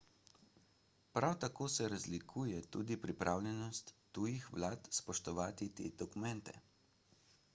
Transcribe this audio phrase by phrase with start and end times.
[1.17, 6.57] prav tako se razlikuje tudi pripravljenost tujih vlad spoštovati te dokumente